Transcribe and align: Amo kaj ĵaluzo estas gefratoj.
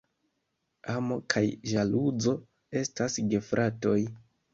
Amo 0.93 1.17
kaj 1.33 1.43
ĵaluzo 1.71 2.33
estas 2.81 3.19
gefratoj. 3.35 3.95